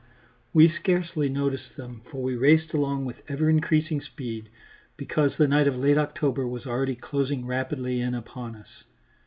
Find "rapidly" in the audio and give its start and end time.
7.45-8.01